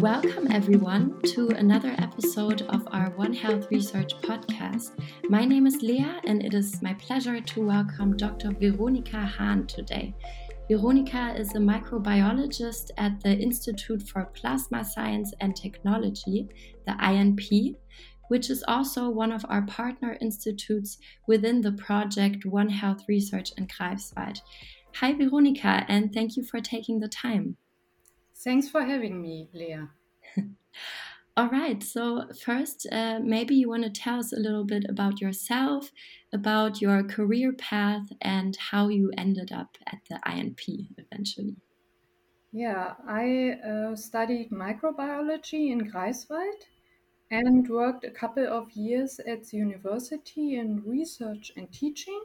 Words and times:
Welcome, 0.00 0.50
everyone, 0.50 1.20
to 1.34 1.50
another 1.50 1.94
episode 1.98 2.62
of 2.62 2.88
our 2.90 3.10
One 3.16 3.34
Health 3.34 3.66
Research 3.70 4.14
podcast. 4.22 4.98
My 5.28 5.44
name 5.44 5.66
is 5.66 5.82
Leah, 5.82 6.22
and 6.24 6.42
it 6.42 6.54
is 6.54 6.80
my 6.80 6.94
pleasure 6.94 7.38
to 7.38 7.66
welcome 7.66 8.16
Dr. 8.16 8.50
Veronika 8.52 9.20
Hahn 9.20 9.66
today. 9.66 10.14
Veronika 10.70 11.34
is 11.36 11.54
a 11.54 11.58
microbiologist 11.58 12.92
at 12.96 13.22
the 13.22 13.36
Institute 13.36 14.08
for 14.08 14.24
Plasma 14.32 14.86
Science 14.86 15.34
and 15.38 15.54
Technology, 15.54 16.48
the 16.86 16.92
INP, 16.92 17.76
which 18.28 18.48
is 18.48 18.64
also 18.66 19.10
one 19.10 19.32
of 19.32 19.44
our 19.50 19.66
partner 19.66 20.16
institutes 20.22 20.96
within 21.26 21.60
the 21.60 21.72
project 21.72 22.46
One 22.46 22.70
Health 22.70 23.02
Research 23.06 23.52
in 23.58 23.66
Greifswald. 23.66 24.40
Hi, 24.94 25.12
Veronika, 25.12 25.84
and 25.88 26.10
thank 26.10 26.38
you 26.38 26.42
for 26.42 26.60
taking 26.60 27.00
the 27.00 27.08
time. 27.08 27.58
Thanks 28.42 28.68
for 28.68 28.82
having 28.82 29.20
me, 29.20 29.48
Leah. 29.52 29.90
All 31.36 31.48
right, 31.48 31.82
so 31.82 32.24
first, 32.42 32.86
uh, 32.90 33.20
maybe 33.22 33.54
you 33.54 33.68
want 33.68 33.84
to 33.84 33.90
tell 33.90 34.18
us 34.18 34.32
a 34.32 34.40
little 34.40 34.64
bit 34.64 34.84
about 34.88 35.20
yourself, 35.20 35.90
about 36.32 36.80
your 36.80 37.02
career 37.04 37.52
path, 37.52 38.08
and 38.20 38.56
how 38.56 38.88
you 38.88 39.12
ended 39.16 39.52
up 39.52 39.76
at 39.86 39.98
the 40.08 40.18
INP 40.26 40.88
eventually. 40.98 41.56
Yeah, 42.52 42.94
I 43.06 43.58
uh, 43.64 43.94
studied 43.94 44.50
microbiology 44.50 45.70
in 45.70 45.90
Greifswald 45.90 46.64
and 47.30 47.68
worked 47.68 48.04
a 48.04 48.10
couple 48.10 48.46
of 48.46 48.72
years 48.72 49.20
at 49.20 49.44
the 49.44 49.58
university 49.58 50.56
in 50.56 50.82
research 50.84 51.52
and 51.56 51.70
teaching. 51.72 52.20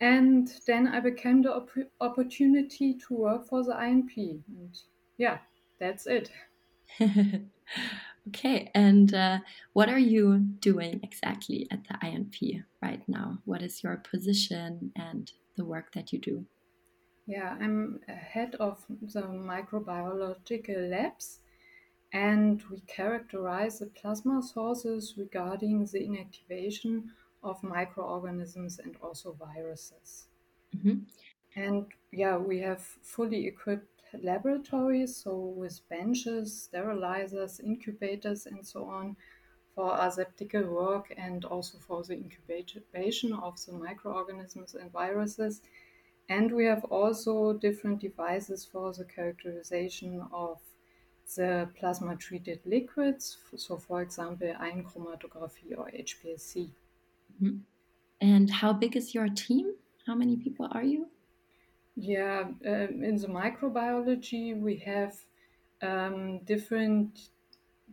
And 0.00 0.52
then 0.66 0.88
I 0.88 1.00
became 1.00 1.42
the 1.42 1.54
op 1.54 1.70
opportunity 2.00 2.98
to 3.08 3.14
work 3.14 3.48
for 3.48 3.64
the 3.64 3.72
INP. 3.72 4.42
And 4.48 4.78
yeah, 5.20 5.38
that's 5.78 6.06
it. 6.06 6.30
okay, 8.28 8.70
and 8.74 9.12
uh, 9.12 9.38
what 9.74 9.90
are 9.90 9.98
you 9.98 10.38
doing 10.38 11.00
exactly 11.02 11.68
at 11.70 11.84
the 11.86 11.94
INP 12.02 12.64
right 12.82 13.02
now? 13.06 13.38
What 13.44 13.60
is 13.60 13.84
your 13.84 13.96
position 13.98 14.92
and 14.96 15.30
the 15.56 15.66
work 15.66 15.92
that 15.92 16.10
you 16.10 16.18
do? 16.18 16.46
Yeah, 17.26 17.54
I'm 17.60 18.00
head 18.08 18.54
of 18.58 18.82
the 18.88 19.22
microbiological 19.22 20.90
labs 20.90 21.40
and 22.12 22.62
we 22.70 22.80
characterize 22.86 23.78
the 23.78 23.86
plasma 23.86 24.42
sources 24.42 25.14
regarding 25.18 25.84
the 25.84 26.00
inactivation 26.00 27.10
of 27.42 27.62
microorganisms 27.62 28.80
and 28.82 28.96
also 29.02 29.36
viruses. 29.38 30.28
Mm-hmm. 30.74 31.00
And 31.56 31.86
yeah, 32.10 32.36
we 32.38 32.58
have 32.60 32.80
fully 33.02 33.46
equipped 33.46 33.99
laboratories, 34.22 35.16
so 35.16 35.36
with 35.36 35.80
benches, 35.88 36.68
sterilizers, 36.72 37.62
incubators, 37.62 38.46
and 38.46 38.66
so 38.66 38.84
on 38.84 39.16
for 39.74 39.94
aseptical 39.98 40.64
work 40.64 41.12
and 41.16 41.44
also 41.44 41.78
for 41.78 42.02
the 42.02 42.14
incubation 42.14 43.32
of 43.32 43.64
the 43.64 43.72
microorganisms 43.72 44.74
and 44.74 44.90
viruses. 44.92 45.62
And 46.28 46.52
we 46.52 46.64
have 46.66 46.84
also 46.84 47.54
different 47.54 48.00
devices 48.00 48.64
for 48.64 48.92
the 48.92 49.04
characterization 49.04 50.22
of 50.32 50.58
the 51.36 51.68
plasma 51.78 52.16
treated 52.16 52.60
liquids, 52.64 53.38
so 53.56 53.76
for 53.76 54.02
example, 54.02 54.52
ion 54.58 54.84
chromatography 54.84 55.76
or 55.76 55.90
HPLC. 55.90 56.70
Mm-hmm. 57.42 57.58
And 58.20 58.50
how 58.50 58.72
big 58.72 58.96
is 58.96 59.14
your 59.14 59.28
team? 59.28 59.74
How 60.06 60.14
many 60.14 60.36
people 60.36 60.68
are 60.72 60.82
you? 60.82 61.06
Yeah, 61.96 62.40
um, 62.40 62.58
in 62.64 63.16
the 63.16 63.28
microbiology, 63.28 64.58
we 64.58 64.76
have 64.78 65.14
um, 65.82 66.38
different 66.44 67.28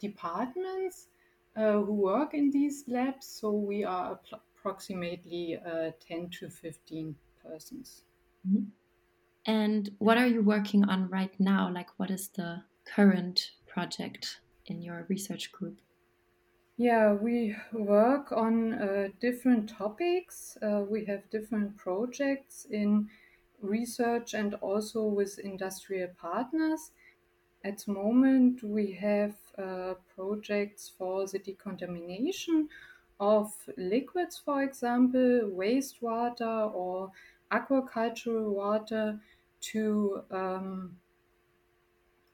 departments 0.00 1.08
uh, 1.56 1.72
who 1.72 1.94
work 1.94 2.34
in 2.34 2.50
these 2.50 2.84
labs. 2.88 3.26
So 3.26 3.50
we 3.50 3.84
are 3.84 4.18
approximately 4.32 5.58
uh, 5.64 5.90
10 6.06 6.30
to 6.40 6.48
15 6.48 7.14
persons. 7.44 8.02
Mm-hmm. 8.48 8.64
And 9.46 9.90
what 9.98 10.18
are 10.18 10.26
you 10.26 10.42
working 10.42 10.84
on 10.84 11.08
right 11.10 11.34
now? 11.40 11.70
Like, 11.72 11.88
what 11.98 12.10
is 12.10 12.28
the 12.28 12.62
current 12.84 13.50
project 13.66 14.40
in 14.66 14.80
your 14.82 15.04
research 15.08 15.50
group? 15.50 15.76
Yeah, 16.76 17.12
we 17.12 17.54
work 17.72 18.32
on 18.32 18.74
uh, 18.74 19.08
different 19.20 19.68
topics. 19.68 20.56
Uh, 20.62 20.84
we 20.88 21.04
have 21.04 21.28
different 21.30 21.76
projects 21.76 22.66
in 22.70 23.08
research 23.62 24.34
and 24.34 24.54
also 24.54 25.04
with 25.04 25.38
industrial 25.38 26.08
partners. 26.20 26.90
At 27.64 27.78
the 27.78 27.92
moment, 27.92 28.62
we 28.62 28.92
have 28.92 29.36
uh, 29.56 29.94
projects 30.14 30.90
for 30.98 31.26
the 31.26 31.38
decontamination 31.38 32.68
of 33.20 33.52
liquids, 33.76 34.40
for 34.44 34.62
example, 34.62 35.52
wastewater 35.54 36.74
or 36.74 37.12
aquacultural 37.52 38.50
water 38.50 39.20
to 39.60 40.22
um, 40.30 40.96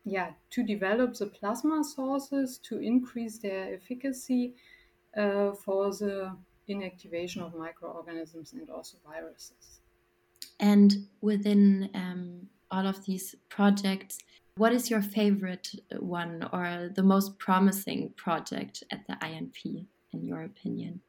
yeah, 0.05 0.33
to 0.51 0.63
develop 0.63 1.15
the 1.15 1.27
plasma 1.27 1.85
sources 1.85 2.59
to 2.65 2.79
increase 2.79 3.39
their 3.39 3.75
efficacy 3.75 4.55
uh, 5.17 5.53
for 5.53 5.91
the 5.91 6.35
inactivation 6.67 7.43
of 7.43 7.55
microorganisms 7.55 8.53
and 8.53 8.71
also 8.71 8.97
viruses. 9.07 9.78
And 10.61 11.07
within 11.21 11.91
um, 11.95 12.49
all 12.71 12.87
of 12.87 13.05
these 13.05 13.35
projects, 13.49 14.19
what 14.57 14.73
is 14.73 14.91
your 14.91 15.03
favorite 15.03 15.69
one 16.01 16.49
or 16.53 16.91
the 16.93 17.03
most 17.03 17.39
promising 17.39 18.13
project 18.17 18.83
at 18.91 19.07
the 19.07 19.15
INP, 19.15 19.87
in 20.13 20.25
your 20.25 20.43
opinion? 20.43 21.01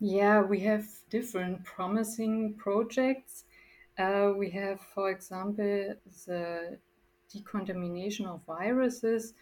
Yeah, 0.00 0.42
we 0.42 0.60
have 0.60 0.86
different 1.10 1.64
promising 1.64 2.54
projects. 2.54 3.44
Uh, 3.98 4.32
we 4.36 4.50
have, 4.50 4.80
for 4.94 5.10
example, 5.10 5.94
the 6.26 6.78
decontamination 7.32 8.26
of 8.26 8.42
viruses. 8.46 9.34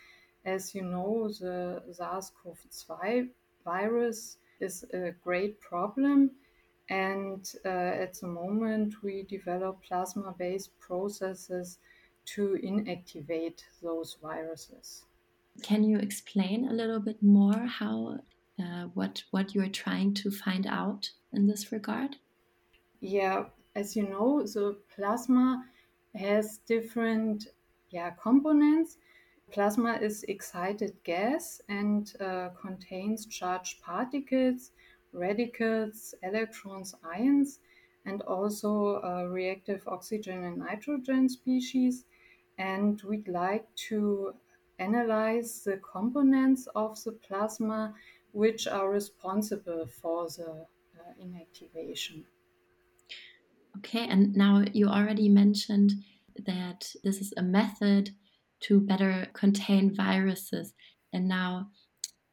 As 0.44 0.74
you 0.74 0.82
know, 0.82 1.28
the 1.28 1.82
SARS 1.92 2.30
CoV 2.40 2.56
2 2.70 3.28
virus 3.64 4.38
is 4.60 4.84
a 4.94 5.10
great 5.22 5.60
problem. 5.60 6.30
And 6.88 7.50
uh, 7.64 7.68
at 7.68 8.14
the 8.20 8.28
moment, 8.28 9.02
we 9.02 9.24
develop 9.24 9.82
plasma 9.82 10.34
based 10.38 10.78
processes 10.78 11.78
to 12.26 12.58
inactivate 12.62 13.62
those 13.82 14.16
viruses. 14.22 15.04
Can 15.62 15.84
you 15.84 15.98
explain 15.98 16.68
a 16.68 16.72
little 16.72 17.00
bit 17.00 17.22
more 17.22 17.66
how 17.66 18.18
uh, 18.58 18.84
what 18.94 19.22
what 19.30 19.54
you 19.54 19.62
are 19.62 19.68
trying 19.68 20.14
to 20.14 20.30
find 20.30 20.66
out 20.66 21.10
in 21.32 21.46
this 21.46 21.72
regard? 21.72 22.16
Yeah, 23.00 23.44
as 23.74 23.96
you 23.96 24.08
know, 24.08 24.42
the 24.42 24.78
plasma 24.94 25.64
has 26.14 26.58
different 26.66 27.48
yeah, 27.90 28.10
components. 28.10 28.96
Plasma 29.52 29.98
is 30.02 30.24
excited 30.24 30.92
gas 31.04 31.60
and 31.68 32.12
uh, 32.20 32.48
contains 32.60 33.26
charged 33.26 33.80
particles, 33.80 34.72
radicals, 35.16 36.14
electrons, 36.22 36.94
ions, 37.02 37.58
and 38.04 38.22
also 38.22 39.00
uh, 39.02 39.24
reactive 39.24 39.82
oxygen 39.86 40.44
and 40.44 40.58
nitrogen 40.58 41.28
species. 41.28 42.04
And 42.58 43.00
we'd 43.02 43.28
like 43.28 43.66
to 43.88 44.34
analyze 44.78 45.62
the 45.64 45.78
components 45.78 46.68
of 46.74 47.02
the 47.04 47.12
plasma 47.12 47.94
which 48.32 48.66
are 48.66 48.90
responsible 48.90 49.86
for 49.86 50.28
the 50.28 50.66
uh, 50.98 51.12
inactivation. 51.20 52.24
Okay, 53.78 54.06
and 54.06 54.34
now 54.34 54.64
you 54.72 54.88
already 54.88 55.28
mentioned 55.28 55.92
that 56.44 56.92
this 57.02 57.20
is 57.20 57.32
a 57.36 57.42
method 57.42 58.10
to 58.60 58.80
better 58.80 59.28
contain 59.32 59.94
viruses. 59.94 60.74
And 61.12 61.28
now, 61.28 61.68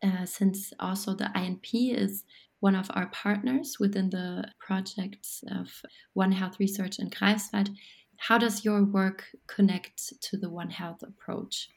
uh, 0.02 0.26
since 0.26 0.74
also 0.80 1.14
the 1.14 1.32
INP 1.36 1.96
is 1.96 2.24
one 2.64 2.76
of 2.76 2.90
our 2.94 3.08
partners 3.08 3.76
within 3.78 4.10
the 4.10 4.42
projects 4.58 5.44
of 5.52 5.68
One 6.14 6.32
Health 6.32 6.62
Research 6.62 6.98
in 6.98 7.10
Greifswald, 7.10 7.76
how 8.16 8.38
does 8.38 8.64
your 8.64 8.86
work 8.86 9.26
connect 9.48 10.14
to 10.22 10.38
the 10.38 10.50
One 10.50 10.70
Health 10.70 11.04
approach? 11.04 11.68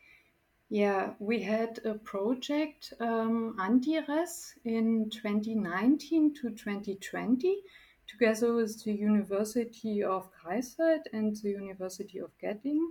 Yeah, 0.69 1.15
we 1.19 1.43
had 1.43 1.81
a 1.85 1.95
project, 1.95 2.95
um, 3.01 3.57
Anti-RES, 3.61 4.55
in 4.65 5.11
2019 5.11 6.35
to 6.35 6.51
2020 6.51 7.63
together 8.07 8.55
with 8.55 8.85
the 8.85 8.93
University 8.93 10.05
of 10.05 10.31
Greifswald 10.41 11.03
and 11.13 11.35
the 11.43 11.51
University 11.51 12.21
of 12.21 12.31
Göttingen. 12.41 12.91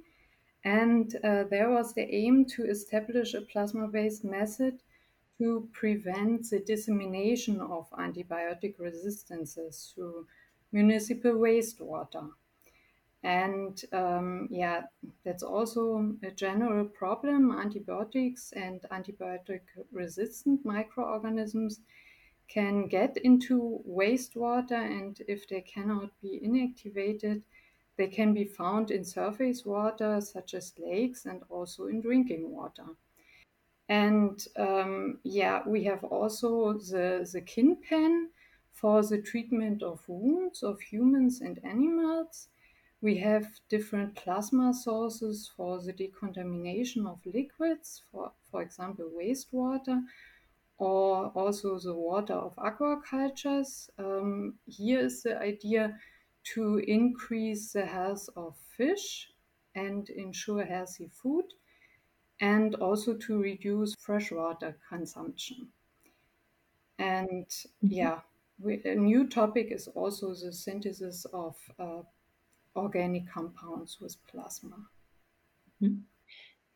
And 0.66 1.16
uh, 1.24 1.46
there 1.50 1.70
was 1.70 1.94
the 1.94 2.14
aim 2.14 2.44
to 2.56 2.66
establish 2.66 3.36
a 3.36 3.42
plasma 3.42 3.88
based 3.88 4.26
method 4.26 4.82
to 5.38 5.68
prevent 5.74 6.50
the 6.50 6.60
dissemination 6.60 7.60
of 7.62 7.90
antibiotic 7.92 8.76
resistances 8.80 9.94
through 9.94 10.26
municipal 10.72 11.34
wastewater. 11.34 12.30
And 13.24 13.82
um, 13.92 14.48
yeah, 14.52 14.84
that's 15.24 15.42
also 15.44 16.14
a 16.24 16.32
general 16.32 16.86
problem. 16.86 17.52
Antibiotics 17.52 18.54
and 18.56 18.82
antibiotic 18.92 19.62
resistant 19.92 20.64
microorganisms 20.64 21.80
can 22.48 22.88
get 22.88 23.18
into 23.18 23.82
wastewater, 23.90 24.80
and 24.80 25.20
if 25.28 25.48
they 25.50 25.62
cannot 25.62 26.12
be 26.22 26.40
inactivated, 26.46 27.42
they 27.98 28.08
can 28.08 28.34
be 28.34 28.46
found 28.46 28.92
in 28.92 29.04
surface 29.04 29.66
water, 29.66 30.22
such 30.22 30.54
as 30.54 30.74
lakes, 30.78 31.26
and 31.26 31.42
also 31.50 31.88
in 31.88 32.02
drinking 32.02 32.52
water. 32.52 32.86
And 33.88 34.44
um, 34.58 35.20
yeah, 35.24 35.62
we 35.66 35.84
have 35.84 36.04
also 36.04 36.74
the, 36.74 37.28
the 37.32 37.42
KinPen 37.42 38.28
for 38.72 39.04
the 39.04 39.22
treatment 39.22 39.84
of 39.84 40.02
wounds 40.08 40.64
of 40.64 40.80
humans 40.80 41.42
and 41.42 41.60
animals. 41.64 42.48
We 43.02 43.18
have 43.18 43.48
different 43.70 44.16
plasma 44.16 44.74
sources 44.74 45.52
for 45.56 45.80
the 45.80 45.94
decontamination 45.94 47.06
of 47.06 47.20
liquids, 47.26 48.02
for, 48.12 48.32
for 48.50 48.62
example, 48.62 49.12
wastewater, 49.16 50.02
or 50.78 51.28
also 51.36 51.78
the 51.80 51.94
water 51.94 52.34
of 52.34 52.56
aquacultures. 52.56 53.90
Um, 54.00 54.56
here 54.66 55.02
is 55.02 55.24
the 55.24 55.38
idea 55.40 55.98
to 56.56 56.78
increase 56.78 57.74
the 57.74 57.86
health 57.86 58.28
of 58.36 58.56
fish 58.78 59.30
and 59.76 60.10
ensure 60.10 60.66
healthy 60.66 61.10
food, 61.14 61.46
and 62.42 62.76
also 62.76 63.14
to 63.14 63.42
reduce 63.42 63.96
freshwater 63.96 64.78
consumption. 64.90 65.68
And 67.00 67.46
mm-hmm. 67.48 67.88
yeah, 67.88 68.20
we, 68.60 68.82
a 68.86 68.96
new 68.96 69.28
topic 69.28 69.68
is 69.72 69.88
also 69.88 70.34
the 70.34 70.52
synthesis 70.52 71.26
of 71.34 71.56
uh, 71.80 72.02
organic 72.76 73.30
compounds 73.32 73.98
with 74.00 74.16
plasma. 74.28 74.78
Mm-hmm. 75.82 76.00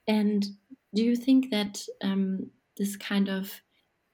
And 0.07 0.45
do 0.93 1.03
you 1.03 1.15
think 1.15 1.51
that 1.51 1.81
um, 2.01 2.49
this 2.77 2.95
kind 2.95 3.29
of 3.29 3.51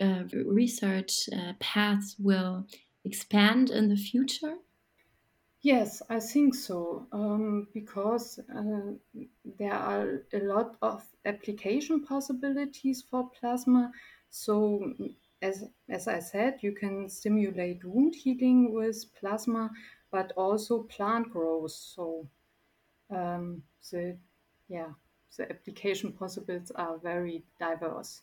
uh, 0.01 0.23
research 0.33 1.29
uh, 1.31 1.53
paths 1.59 2.15
will 2.19 2.65
expand 3.05 3.69
in 3.69 3.87
the 3.87 3.95
future? 3.95 4.55
Yes, 5.65 6.03
I 6.11 6.19
think 6.19 6.53
so, 6.53 7.07
um, 7.11 7.67
because 7.73 8.37
uh, 8.55 8.91
there 9.57 9.73
are 9.73 10.21
a 10.31 10.39
lot 10.41 10.75
of 10.83 11.03
application 11.25 12.03
possibilities 12.05 13.01
for 13.01 13.31
plasma. 13.31 13.91
So, 14.29 14.93
as, 15.41 15.63
as 15.89 16.07
I 16.07 16.19
said, 16.19 16.59
you 16.61 16.71
can 16.73 17.09
stimulate 17.09 17.83
wound 17.83 18.13
healing 18.13 18.73
with 18.75 19.11
plasma, 19.19 19.71
but 20.11 20.33
also 20.37 20.83
plant 20.83 21.31
growth. 21.31 21.71
So, 21.71 22.27
um, 23.09 23.63
the 23.89 24.19
yeah, 24.67 24.91
the 25.35 25.49
application 25.49 26.11
possibilities 26.11 26.69
are 26.75 26.99
very 26.99 27.43
diverse. 27.59 28.21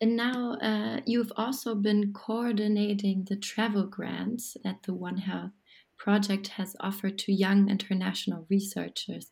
And 0.00 0.16
now 0.16 0.54
uh, 0.54 1.02
you've 1.06 1.32
also 1.36 1.76
been 1.76 2.12
coordinating 2.12 3.26
the 3.28 3.36
travel 3.36 3.84
grants 3.86 4.56
at 4.64 4.82
the 4.82 4.92
One 4.92 5.18
Health 5.18 5.52
project 6.00 6.48
has 6.48 6.74
offered 6.80 7.18
to 7.18 7.32
young 7.32 7.68
international 7.68 8.46
researchers. 8.48 9.30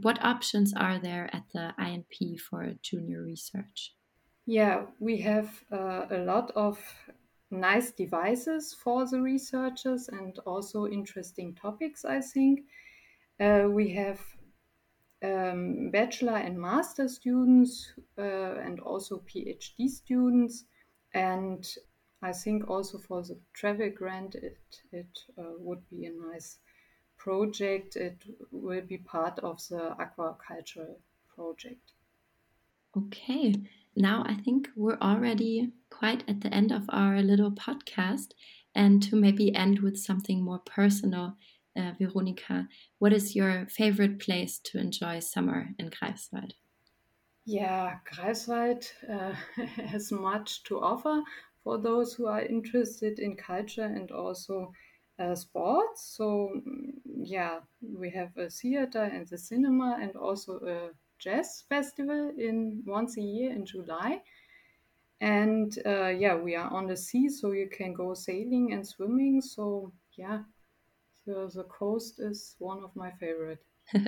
What 0.00 0.24
options 0.24 0.72
are 0.72 0.98
there 0.98 1.28
at 1.34 1.44
the 1.52 1.74
INP 1.78 2.40
for 2.40 2.72
junior 2.82 3.22
research? 3.22 3.94
Yeah, 4.46 4.86
we 4.98 5.18
have 5.18 5.62
uh, 5.70 6.06
a 6.10 6.18
lot 6.24 6.50
of 6.56 6.78
nice 7.50 7.90
devices 7.90 8.74
for 8.82 9.06
the 9.06 9.20
researchers 9.20 10.08
and 10.08 10.38
also 10.46 10.86
interesting 10.86 11.54
topics, 11.54 12.04
I 12.04 12.20
think. 12.20 12.60
Uh, 13.38 13.66
we 13.68 13.90
have 13.90 14.20
um, 15.22 15.90
bachelor 15.90 16.36
and 16.36 16.58
master 16.58 17.08
students 17.08 17.92
uh, 18.18 18.54
and 18.66 18.80
also 18.80 19.22
PhD 19.28 19.88
students. 19.88 20.64
And 21.12 21.66
I 22.20 22.32
think 22.32 22.68
also 22.68 22.98
for 22.98 23.22
the 23.22 23.38
travel 23.52 23.90
grant, 23.90 24.34
it, 24.34 24.58
it 24.92 25.18
uh, 25.38 25.52
would 25.58 25.88
be 25.88 26.06
a 26.06 26.12
nice 26.12 26.58
project. 27.16 27.96
It 27.96 28.24
will 28.50 28.82
be 28.82 28.98
part 28.98 29.38
of 29.38 29.58
the 29.68 29.94
aquaculture 29.98 30.96
project. 31.34 31.92
Okay, 32.96 33.54
now 33.94 34.24
I 34.26 34.34
think 34.34 34.68
we're 34.74 34.98
already 35.00 35.70
quite 35.90 36.24
at 36.28 36.40
the 36.40 36.52
end 36.52 36.72
of 36.72 36.86
our 36.88 37.22
little 37.22 37.52
podcast. 37.52 38.32
And 38.74 39.02
to 39.04 39.16
maybe 39.16 39.54
end 39.54 39.80
with 39.80 39.96
something 39.96 40.42
more 40.42 40.60
personal, 40.60 41.36
uh, 41.76 41.92
Veronika, 41.98 42.68
what 42.98 43.12
is 43.12 43.36
your 43.36 43.66
favorite 43.66 44.18
place 44.18 44.58
to 44.64 44.78
enjoy 44.78 45.20
summer 45.20 45.70
in 45.78 45.90
Greifswald? 45.90 46.52
Yeah, 47.44 47.98
Greifswald 48.12 48.86
uh, 49.08 49.34
has 49.86 50.12
much 50.12 50.64
to 50.64 50.80
offer 50.80 51.22
for 51.64 51.78
those 51.78 52.14
who 52.14 52.26
are 52.26 52.42
interested 52.42 53.18
in 53.18 53.36
culture 53.36 53.84
and 53.84 54.10
also 54.10 54.72
uh, 55.18 55.34
sports. 55.34 56.14
So, 56.16 56.50
mm, 56.56 56.92
yeah, 57.22 57.60
we 57.82 58.10
have 58.10 58.36
a 58.36 58.48
theater 58.48 59.02
and 59.02 59.26
the 59.26 59.38
cinema 59.38 59.98
and 60.00 60.16
also 60.16 60.60
a 60.66 60.90
jazz 61.18 61.64
festival 61.68 62.32
in 62.38 62.82
once 62.86 63.16
a 63.16 63.22
year 63.22 63.50
in 63.52 63.66
July. 63.66 64.22
And 65.20 65.76
uh, 65.84 66.08
yeah, 66.08 66.36
we 66.36 66.54
are 66.54 66.70
on 66.70 66.86
the 66.86 66.96
sea, 66.96 67.28
so 67.28 67.50
you 67.50 67.68
can 67.68 67.92
go 67.92 68.14
sailing 68.14 68.72
and 68.72 68.86
swimming. 68.86 69.40
So, 69.40 69.92
yeah, 70.16 70.42
the, 71.26 71.50
the 71.52 71.64
coast 71.64 72.20
is 72.20 72.54
one 72.58 72.84
of 72.84 72.94
my 72.94 73.10
favorite. 73.18 73.64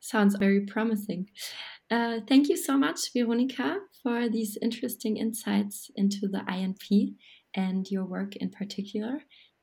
Sounds 0.00 0.36
very 0.36 0.60
promising. 0.60 1.28
Uh, 1.90 2.20
thank 2.28 2.48
you 2.48 2.56
so 2.56 2.76
much, 2.76 3.12
Veronika, 3.12 3.78
for 4.02 4.28
these 4.28 4.58
interesting 4.62 5.16
insights 5.16 5.90
into 5.96 6.28
the 6.28 6.42
INP 6.48 7.14
and 7.54 7.90
your 7.90 8.04
work 8.04 8.36
in 8.36 8.50
particular. 8.50 9.20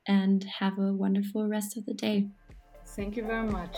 And 0.08 0.42
have 0.58 0.78
a 0.78 0.92
wonderful 0.92 1.46
rest 1.46 1.76
of 1.76 1.86
the 1.86 1.94
day. 1.94 2.28
Thank 2.84 3.16
you 3.16 3.24
very 3.24 3.48
much. 3.48 3.76